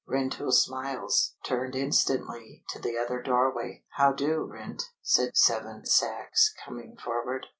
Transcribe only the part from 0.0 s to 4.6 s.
Rentoul Smiles turned instantly to the other doorway. "How do,